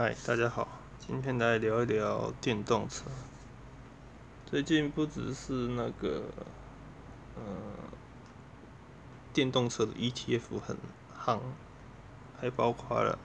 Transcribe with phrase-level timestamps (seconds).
[0.00, 0.68] 嗨，大家好，
[1.00, 3.06] 今天来聊一聊电动车。
[4.46, 6.22] 最近不只是那个，
[7.34, 7.42] 呃，
[9.32, 10.76] 电动车的 ETF 很
[11.20, 11.40] 夯，
[12.40, 13.18] 还包括了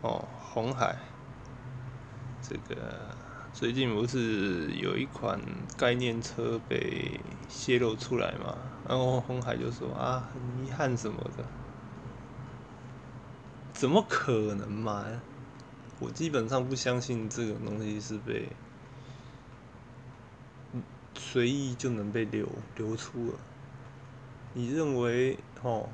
[0.00, 0.96] 哦，红海。
[2.40, 3.14] 这个
[3.52, 5.38] 最近不是有一款
[5.76, 7.20] 概念车被
[7.50, 8.56] 泄露出来嘛？
[8.88, 11.44] 然后红海就说啊，很遗憾什么的，
[13.74, 15.04] 怎么可能嘛？
[16.02, 18.48] 我基本上不相信这个东西是被
[21.14, 23.38] 随意就能被流流出了。
[24.52, 25.88] 你认为哦，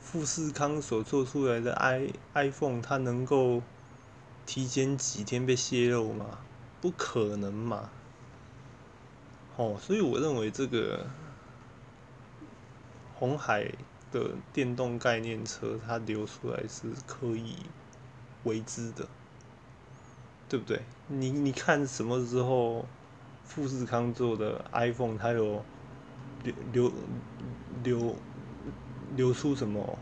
[0.00, 3.62] 富士康所做出来的 i iPhone 它能够
[4.46, 6.40] 提前几天被泄露吗？
[6.80, 7.88] 不可能嘛！
[9.56, 11.06] 哦，所以我认为这个
[13.14, 13.72] 红海
[14.10, 17.54] 的电动概念车它流出来是可以
[18.42, 19.06] 为之的。
[20.50, 20.82] 对不对？
[21.06, 22.84] 你你看什么时候
[23.44, 25.62] 富士康做的 iPhone，它有
[26.42, 26.92] 流流
[27.84, 28.16] 流
[29.16, 29.96] 流出什么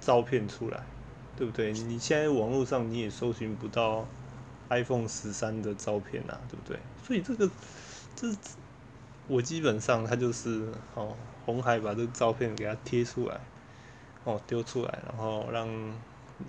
[0.00, 0.80] 照片出来？
[1.36, 1.72] 对不对？
[1.72, 4.06] 你现在网络上你也搜寻不到
[4.68, 6.78] iPhone 十三的照片啊，对不对？
[7.04, 7.50] 所以这个
[8.14, 8.28] 这
[9.26, 13.40] 我基本上它就是哦，红海把这个照片给它贴出来，
[14.22, 15.68] 哦丢出来，然后让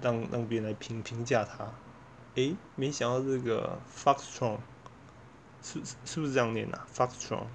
[0.02, 1.68] 让让别人来评评价它。
[2.36, 4.58] 诶，没想到这个 Foxtron
[5.64, 7.45] 是是不是这样念啊？Foxtron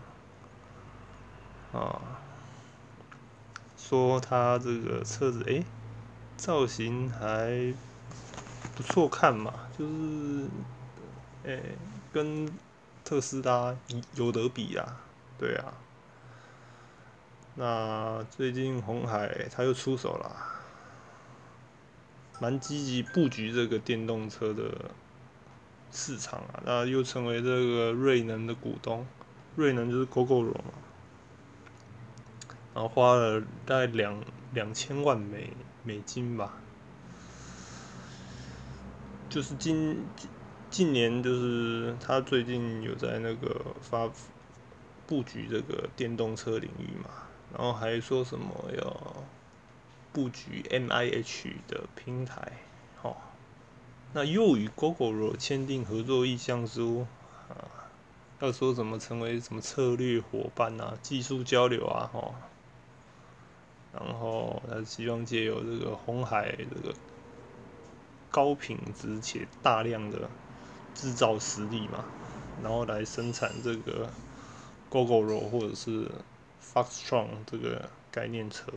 [1.73, 2.19] 啊，
[3.77, 5.65] 说它这个车子诶，
[6.37, 7.75] 造型还
[8.75, 10.49] 不错看嘛，就是
[11.45, 11.77] 诶
[12.13, 12.51] 跟
[13.05, 13.77] 特斯拉
[14.15, 15.01] 有得比啊，
[15.39, 15.75] 对啊。
[17.57, 20.60] 那最近红海他又出手了。
[22.41, 24.91] 蛮积极布局这个电动车的
[25.93, 29.07] 市场啊，那又成为这个瑞能的股东，
[29.57, 30.73] 瑞能就是 GoGoRo 嘛，
[32.75, 35.53] 然后花了大概两两千万美
[35.85, 36.55] 美金吧，
[39.29, 40.07] 就是今
[40.71, 44.11] 近年就是他最近有在那个发
[45.07, 47.11] 布局这个电动车领域嘛，
[47.53, 48.49] 然后还说什么
[48.79, 49.25] 要。
[50.13, 52.53] 布局 M I H 的平台，
[53.01, 53.33] 好，
[54.13, 57.07] 那又与 Google 签订合作意向书
[57.49, 57.71] 啊，
[58.41, 62.35] 要说怎么成为什么策略伙伴啊，技术交流啊，哈，
[63.93, 66.93] 然后他希望借由这个红海这个
[68.33, 70.29] 高品质且大量的
[70.93, 72.05] 制造实力嘛，
[72.65, 74.11] 然后来生产这个
[74.89, 76.11] Google 或者是
[76.61, 78.73] Foxtron 这个概念车。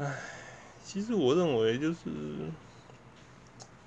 [0.00, 0.16] 唉，
[0.82, 1.98] 其实我认为就是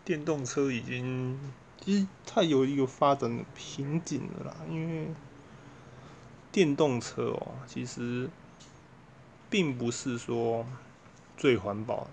[0.06, 1.40] 电动车已经
[1.84, 5.08] 其实它有一个发展的瓶颈了啦，因为
[6.52, 8.30] 电动车哦，其实
[9.50, 10.68] 并不是说
[11.36, 12.12] 最环保的。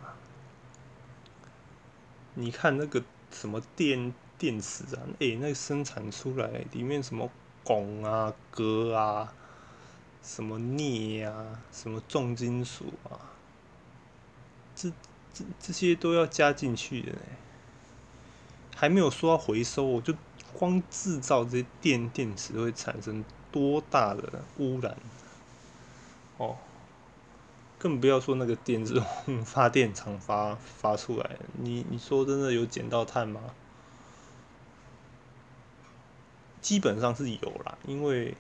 [2.33, 7.31] 你看那个什么电电池啊，诶，那生产出来里面什么
[7.67, 9.35] 汞啊、镉啊、
[10.23, 13.29] 什么镍啊、什么重金属啊。
[14.81, 14.91] 这
[15.35, 17.19] 这这些都要加进去的呢，
[18.75, 20.15] 还没有说要回收，我就
[20.55, 24.97] 光制造这些电电池会产生多大的污染
[26.39, 26.57] 哦，
[27.79, 29.03] 更不要说那个电是
[29.45, 33.41] 发电厂发发出来，你你说真的有捡到碳吗？
[36.63, 38.35] 基本上是有啦，因为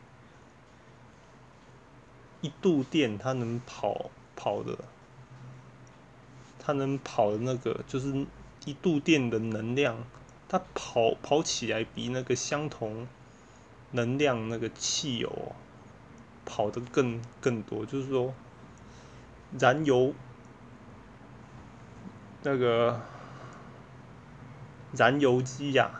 [2.40, 4.78] 一度电它能跑跑的。
[6.62, 8.26] 它能跑的那个就是
[8.66, 9.96] 一度电的能量，
[10.48, 13.08] 它跑跑起来比那个相同
[13.92, 15.52] 能量那个汽油
[16.44, 17.86] 跑的更更多。
[17.86, 18.34] 就是说，
[19.58, 20.14] 燃油
[22.42, 23.00] 那个
[24.92, 25.90] 燃油机呀，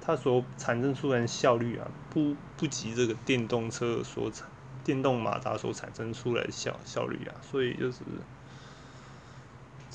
[0.00, 4.48] 它所产生出来的效率啊，不不及这个电动车所产
[4.82, 8.00] 电动马达所产生出来的效效率啊，所以就是。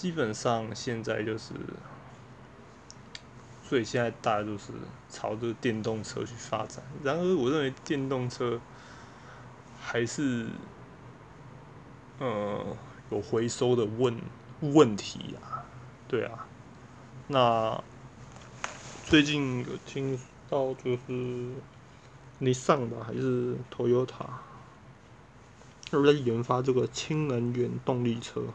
[0.01, 1.53] 基本上现在就是，
[3.63, 4.73] 所以现在大家都是
[5.11, 6.83] 朝着电动车去发展。
[7.03, 8.59] 然而，我认为电动车
[9.79, 10.47] 还是，
[12.17, 12.75] 呃，
[13.11, 14.19] 有回收的问
[14.61, 15.61] 问题啊。
[16.07, 16.47] 对啊，
[17.27, 17.83] 那
[19.05, 20.19] 最近有听
[20.49, 21.51] 到就是
[22.39, 24.25] 你上吧，还是 Toyota
[25.91, 28.45] 在研发这个氢能源动力车。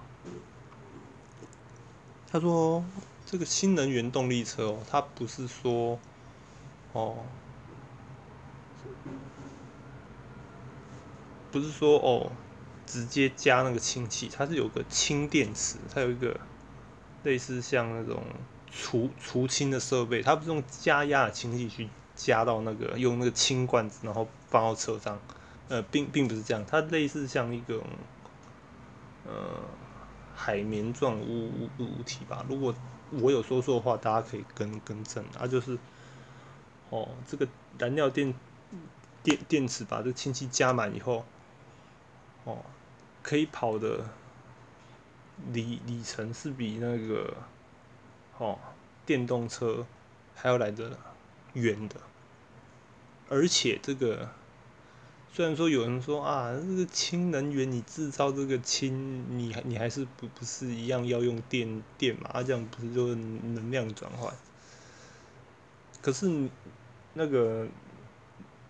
[2.36, 2.84] 他说
[3.24, 5.98] 这个新能源动力车哦，它不是说
[6.92, 7.24] 哦，
[11.50, 12.30] 不是说哦，
[12.86, 16.38] 直接加那个氢气，它是有个氢电池，它有一个
[17.22, 18.22] 类似像那种
[18.70, 25.18] 除除氢的设备，它不是用加压的氢气去加到那个用那个氢罐子，然后放到车上，
[25.68, 27.82] 呃，并并不是这样，它类似像一个
[30.46, 32.46] 海绵状物物体吧。
[32.48, 32.72] 如果
[33.10, 35.76] 我有说错的话，大家可以更更正啊，就是
[36.90, 38.32] 哦，这个燃料电
[39.24, 41.24] 电电池把这氢气加满以后，
[42.44, 42.58] 哦，
[43.24, 44.08] 可以跑的
[45.52, 47.34] 里里程是比那个
[48.38, 48.56] 哦
[49.04, 49.84] 电动车
[50.36, 50.96] 还要来的
[51.54, 51.96] 远的，
[53.28, 54.28] 而且这个。
[55.36, 62.30] 虽然说有人说啊，这个氢能源你制造这个氢，你还你还是不不是一样要用电电嘛？
[62.32, 64.32] 啊，这样不是就是能量转换？
[66.00, 66.48] 可是
[67.12, 67.68] 那个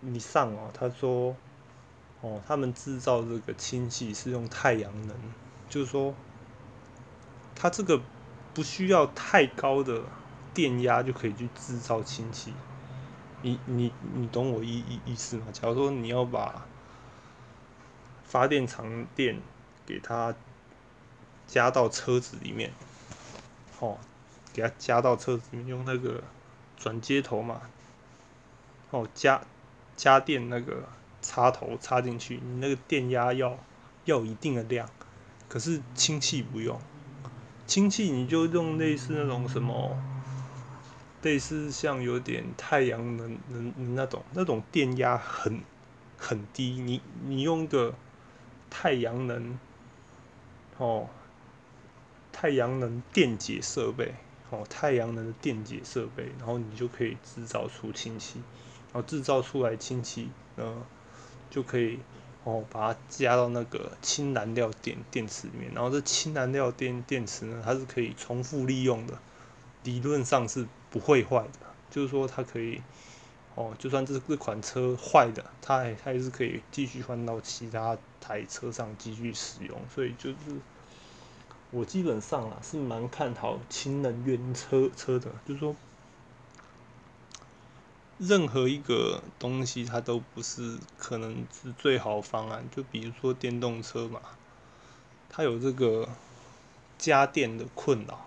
[0.00, 1.36] 你上哦，他说
[2.20, 5.16] 哦，他们制造这个氢气是用太阳能，
[5.70, 6.12] 就是说
[7.54, 8.02] 它这个
[8.52, 10.02] 不需要太高的
[10.52, 12.52] 电压就可以去制造氢气。
[13.42, 15.46] 你你你懂我意意意思吗？
[15.52, 16.66] 假如说你要把
[18.24, 19.40] 发电厂电
[19.84, 20.34] 给它
[21.46, 22.72] 加到车子里面，
[23.78, 23.98] 哦，
[24.52, 26.24] 给它加到车子里面，用那个
[26.76, 27.60] 转接头嘛，
[28.90, 29.42] 哦，加
[29.96, 30.88] 加电那个
[31.22, 33.58] 插头插进去，你那个电压要
[34.06, 34.88] 要一定的量，
[35.48, 36.80] 可是氢气不用，
[37.66, 39.96] 氢气你就用类似那种什么。
[41.22, 45.60] 类似像有点太阳能能那种那种电压很
[46.16, 47.94] 很低，你你用个
[48.70, 49.58] 太阳能
[50.78, 51.08] 哦，
[52.32, 54.14] 太阳能电解设备
[54.50, 58.40] 哦，太阳能的电解设备，然后你就可以制造出氢气，
[58.92, 60.86] 然后制造出来氢气，呃，
[61.50, 61.98] 就可以
[62.44, 69.18] 哦把它加到那个氢燃料电电池里面，然后这氢燃料电电池呢，它是可以重复利用的，
[69.82, 70.68] 理论上是。
[70.90, 72.80] 不会坏的，就是说它可以，
[73.54, 79.78] 哦，就算这这款车坏的，它还它还是可以继续换到其他台车上继续使用。
[79.94, 80.36] 所以就是
[81.70, 85.74] 我基本上啊是蛮看好氢能源车车的，就是说
[88.18, 92.64] 任何一个东西它都不是可能是最好方案。
[92.74, 94.22] 就比如说电动车嘛，
[95.28, 96.08] 它有这个
[96.96, 98.25] 加电的困扰。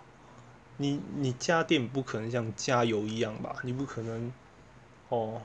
[0.81, 3.53] 你你加电不可能像加油一样吧？
[3.63, 4.31] 你不可能
[5.09, 5.41] 哦，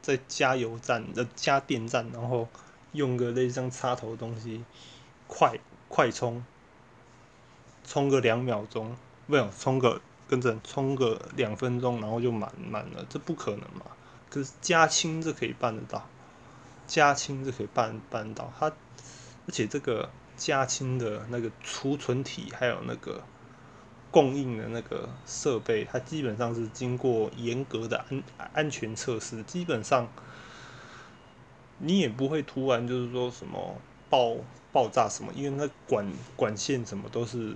[0.00, 2.48] 在加油站的加电站，然后
[2.90, 4.64] 用个类似像插头的东西，
[5.28, 5.56] 快
[5.88, 6.44] 快充，
[7.84, 8.96] 充个两秒钟，
[9.28, 13.86] 不用充个跟着充个两分钟，然后就满满了，这不可能嘛？
[14.28, 16.08] 可是加氢这可以办得到，
[16.88, 23.22] 加氢这可以办办到，它而且这个加氢的那个储存体还有那个。
[24.12, 28.22] 供应的那个设备，它基本上是经过严格的安
[28.52, 30.06] 安全测试，基本上
[31.78, 33.74] 你也不会突然就是说什么
[34.10, 34.36] 爆
[34.70, 36.06] 爆炸什么，因为那管
[36.36, 37.54] 管线什么都是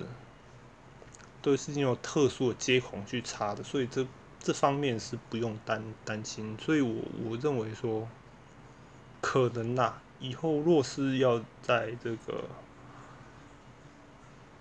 [1.43, 4.07] 都是用特殊的接孔去插的，所以这
[4.41, 6.57] 这方面是不用担担心。
[6.59, 8.09] 所以我我认为说，
[9.21, 12.45] 可能呐，以后若是要在这个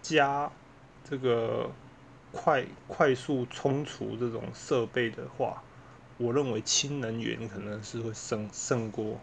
[0.01, 0.51] 加
[1.09, 1.71] 这个。
[2.37, 5.63] 快快速充除这种设备的话，
[6.17, 9.21] 我认为氢能源可能是会胜胜过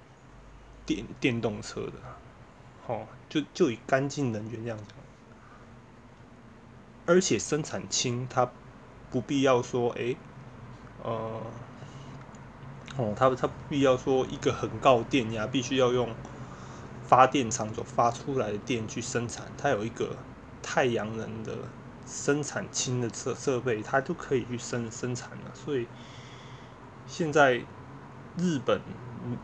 [0.87, 1.93] 电电动车的，
[2.87, 4.87] 好，就就以干净能源这样讲，
[7.05, 8.51] 而且生产氢它
[9.11, 10.17] 不必要说，哎，
[11.05, 11.43] 呃，
[12.97, 16.09] 哦，它它不必要说一个很高电压，必须要用
[17.05, 20.17] 发电厂所发出来的电去生产，它有一个
[20.63, 21.59] 太阳能的。
[22.07, 25.53] 生产氢的设设备，它都可以去生生产了。
[25.55, 25.87] 所以
[27.07, 27.63] 现在
[28.37, 28.81] 日本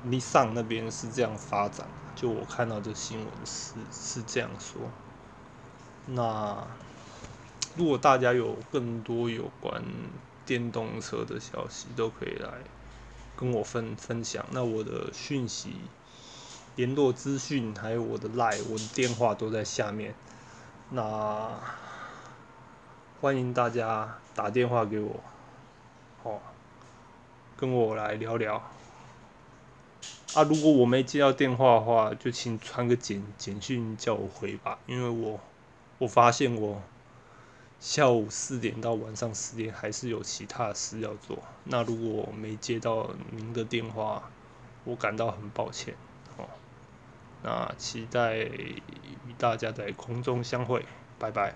[0.02, 4.82] 尼桑那边是这样发展，就我看到这新闻是是这样说。
[6.06, 6.66] 那
[7.76, 9.82] 如果大家有更多有关
[10.44, 12.50] 电动车的消息，都可以来
[13.36, 14.44] 跟我分分享。
[14.50, 15.76] 那我的讯息、
[16.76, 20.14] 联络资讯，还有我的 line，我的电话都在下面。
[20.90, 21.50] 那。
[23.20, 25.20] 欢迎大家打电话给我，
[26.22, 26.38] 哦，
[27.56, 28.62] 跟我来聊聊。
[30.34, 35.40] 啊，如果我没接到电话的话，就请传个简简讯叫我回吧，因为我
[35.98, 36.80] 我发现我
[37.80, 41.38] 下午四点到晚上十点还是有其他事要做。
[41.64, 44.30] 那如果没接到您的电话，
[44.84, 45.96] 我感到很抱歉
[46.36, 46.44] 哦。
[47.42, 48.80] 那期待与
[49.36, 50.84] 大家在空中相会，
[51.18, 51.54] 拜拜。